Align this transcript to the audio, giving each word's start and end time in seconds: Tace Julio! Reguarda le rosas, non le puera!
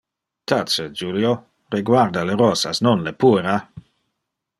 Tace 0.51 0.85
Julio! 1.01 1.33
Reguarda 1.75 2.23
le 2.31 2.39
rosas, 2.43 2.81
non 2.87 3.05
le 3.09 3.13
puera! 3.25 3.55